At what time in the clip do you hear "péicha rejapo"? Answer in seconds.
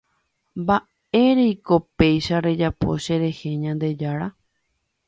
1.97-2.87